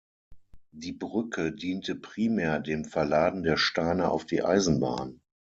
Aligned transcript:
Die 0.71 0.93
Brücke 0.93 1.51
diente 1.51 1.93
primär 1.93 2.59
dem 2.59 2.85
Verladen 2.85 3.43
der 3.43 3.55
Steine 3.57 4.09
auf 4.09 4.25
die 4.25 4.41
Eisenbahn. 4.41 5.21